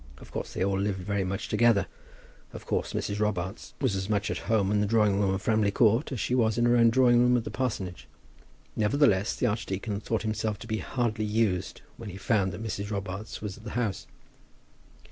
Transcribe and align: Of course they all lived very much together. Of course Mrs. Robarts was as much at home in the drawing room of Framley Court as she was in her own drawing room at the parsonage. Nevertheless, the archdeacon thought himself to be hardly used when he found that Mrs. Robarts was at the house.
Of 0.17 0.31
course 0.31 0.55
they 0.55 0.63
all 0.65 0.79
lived 0.79 0.97
very 0.97 1.23
much 1.23 1.47
together. 1.47 1.85
Of 2.53 2.65
course 2.65 2.93
Mrs. 2.93 3.19
Robarts 3.19 3.75
was 3.79 3.95
as 3.95 4.09
much 4.09 4.31
at 4.31 4.39
home 4.49 4.71
in 4.71 4.81
the 4.81 4.87
drawing 4.87 5.19
room 5.21 5.31
of 5.31 5.43
Framley 5.43 5.69
Court 5.69 6.11
as 6.11 6.19
she 6.19 6.33
was 6.33 6.57
in 6.57 6.65
her 6.65 6.75
own 6.75 6.89
drawing 6.89 7.19
room 7.19 7.37
at 7.37 7.43
the 7.43 7.51
parsonage. 7.51 8.07
Nevertheless, 8.75 9.35
the 9.35 9.45
archdeacon 9.45 9.99
thought 9.99 10.23
himself 10.23 10.57
to 10.57 10.67
be 10.67 10.79
hardly 10.79 11.25
used 11.25 11.81
when 11.97 12.09
he 12.09 12.17
found 12.17 12.51
that 12.51 12.63
Mrs. 12.63 12.89
Robarts 12.89 13.43
was 13.43 13.57
at 13.57 13.63
the 13.63 13.69
house. 13.77 14.07